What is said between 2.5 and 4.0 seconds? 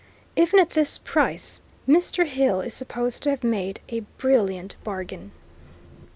is supposed to have made a